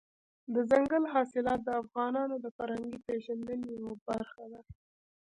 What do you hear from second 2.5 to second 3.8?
فرهنګي پیژندنې